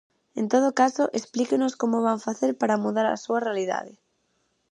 [0.39, 3.93] En todo caso, explíquenos como van facer para mudar a súa realidade.